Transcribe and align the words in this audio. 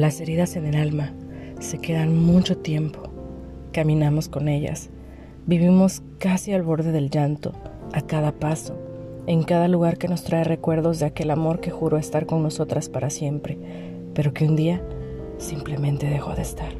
Las 0.00 0.18
heridas 0.22 0.56
en 0.56 0.64
el 0.64 0.76
alma 0.76 1.12
se 1.58 1.76
quedan 1.76 2.16
mucho 2.16 2.56
tiempo. 2.56 3.02
Caminamos 3.70 4.30
con 4.30 4.48
ellas. 4.48 4.88
Vivimos 5.44 6.00
casi 6.16 6.54
al 6.54 6.62
borde 6.62 6.90
del 6.90 7.10
llanto, 7.10 7.52
a 7.92 8.00
cada 8.00 8.32
paso, 8.32 8.78
en 9.26 9.42
cada 9.42 9.68
lugar 9.68 9.98
que 9.98 10.08
nos 10.08 10.24
trae 10.24 10.42
recuerdos 10.42 11.00
de 11.00 11.04
aquel 11.04 11.30
amor 11.30 11.60
que 11.60 11.70
juró 11.70 11.98
estar 11.98 12.24
con 12.24 12.42
nosotras 12.42 12.88
para 12.88 13.10
siempre, 13.10 13.58
pero 14.14 14.32
que 14.32 14.46
un 14.46 14.56
día 14.56 14.82
simplemente 15.36 16.08
dejó 16.08 16.34
de 16.34 16.42
estar. 16.42 16.72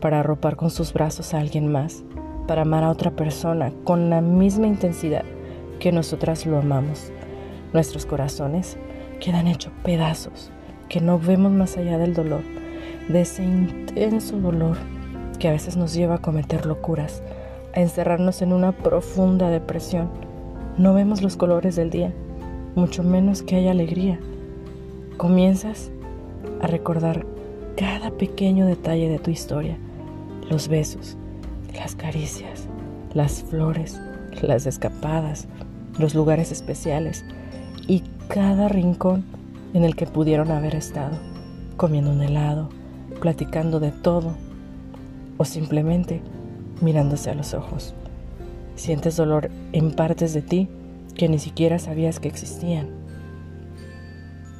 Para 0.00 0.20
arropar 0.20 0.56
con 0.56 0.70
sus 0.70 0.94
brazos 0.94 1.34
a 1.34 1.40
alguien 1.40 1.70
más, 1.70 2.04
para 2.48 2.62
amar 2.62 2.84
a 2.84 2.90
otra 2.90 3.10
persona 3.10 3.70
con 3.84 4.08
la 4.08 4.22
misma 4.22 4.66
intensidad 4.66 5.26
que 5.78 5.92
nosotras 5.92 6.46
lo 6.46 6.56
amamos. 6.56 7.12
Nuestros 7.74 8.06
corazones 8.06 8.78
quedan 9.20 9.46
hechos 9.46 9.74
pedazos, 9.84 10.50
que 10.90 11.00
no 11.00 11.18
vemos 11.18 11.52
más 11.52 11.78
allá 11.78 11.96
del 11.96 12.12
dolor, 12.12 12.42
de 13.08 13.22
ese 13.22 13.44
intenso 13.44 14.38
dolor 14.38 14.76
que 15.38 15.48
a 15.48 15.52
veces 15.52 15.76
nos 15.76 15.94
lleva 15.94 16.16
a 16.16 16.20
cometer 16.20 16.66
locuras, 16.66 17.22
a 17.74 17.80
encerrarnos 17.80 18.42
en 18.42 18.52
una 18.52 18.72
profunda 18.72 19.48
depresión. 19.48 20.10
No 20.76 20.92
vemos 20.92 21.22
los 21.22 21.36
colores 21.36 21.76
del 21.76 21.90
día, 21.90 22.12
mucho 22.74 23.04
menos 23.04 23.42
que 23.42 23.56
haya 23.56 23.70
alegría. 23.70 24.18
Comienzas 25.16 25.90
a 26.60 26.66
recordar 26.66 27.24
cada 27.76 28.10
pequeño 28.10 28.66
detalle 28.66 29.08
de 29.08 29.20
tu 29.20 29.30
historia, 29.30 29.78
los 30.50 30.66
besos, 30.66 31.16
las 31.72 31.94
caricias, 31.94 32.66
las 33.14 33.44
flores, 33.44 34.00
las 34.42 34.66
escapadas, 34.66 35.46
los 35.98 36.16
lugares 36.16 36.50
especiales 36.50 37.24
y 37.86 38.02
cada 38.28 38.68
rincón 38.68 39.24
en 39.74 39.84
el 39.84 39.94
que 39.96 40.06
pudieron 40.06 40.50
haber 40.50 40.74
estado, 40.74 41.16
comiendo 41.76 42.10
un 42.10 42.22
helado, 42.22 42.68
platicando 43.20 43.80
de 43.80 43.92
todo 43.92 44.34
o 45.36 45.44
simplemente 45.44 46.22
mirándose 46.80 47.30
a 47.30 47.34
los 47.34 47.54
ojos. 47.54 47.94
Sientes 48.74 49.16
dolor 49.16 49.50
en 49.72 49.92
partes 49.92 50.34
de 50.34 50.42
ti 50.42 50.68
que 51.14 51.28
ni 51.28 51.38
siquiera 51.38 51.78
sabías 51.78 52.18
que 52.18 52.28
existían. 52.28 52.88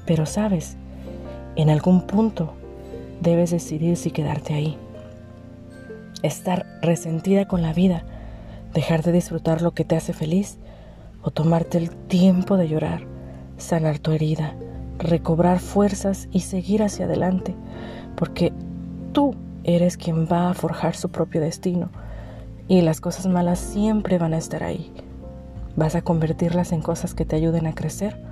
Pero 0.07 0.27
sabes, 0.27 0.77
en 1.57 1.71
algún 1.71 2.07
punto 2.07 2.53
debes 3.21 3.51
decidir 3.51 3.97
si 3.97 4.11
quedarte 4.11 4.55
ahí. 4.55 4.77
Estar 6.23 6.67
resentida 6.83 7.47
con 7.47 7.63
la 7.63 7.73
vida, 7.73 8.05
dejar 8.75 9.03
de 9.03 9.13
disfrutar 9.13 9.63
lo 9.63 9.73
que 9.73 9.85
te 9.85 9.97
hace 9.97 10.13
feliz 10.13 10.59
o 11.23 11.31
tomarte 11.31 11.79
el 11.79 11.91
tiempo 11.91 12.57
de 12.57 12.69
llorar, 12.69 13.03
sanar 13.57 13.99
tu 13.99 14.13
herida, 14.13 14.55
recobrar 15.01 15.59
fuerzas 15.59 16.29
y 16.31 16.41
seguir 16.41 16.83
hacia 16.83 17.07
adelante, 17.07 17.55
porque 18.17 18.53
tú 19.13 19.35
eres 19.65 19.97
quien 19.97 20.27
va 20.27 20.51
a 20.51 20.55
forjar 20.55 20.95
su 20.95 21.09
propio 21.09 21.41
destino 21.41 21.91
y 22.69 22.83
las 22.83 23.01
cosas 23.01 23.27
malas 23.27 23.59
siempre 23.59 24.19
van 24.19 24.35
a 24.35 24.39
estar 24.39 24.63
ahí. 24.63 24.93
Vas 25.77 25.95
a 25.95 26.03
convertirlas 26.03 26.73
en 26.73 26.83
cosas 26.83 27.15
que 27.15 27.25
te 27.25 27.37
ayuden 27.37 27.67
a 27.67 27.75
crecer 27.75 28.23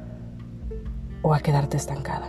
o 1.23 1.35
a 1.35 1.41
quedarte 1.41 1.77
estancada. 1.77 2.29